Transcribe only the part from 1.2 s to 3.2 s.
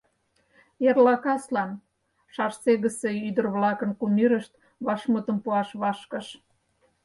каслан,— Шарсегысе